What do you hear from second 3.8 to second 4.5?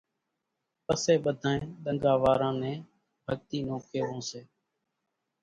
ڪيوون سي،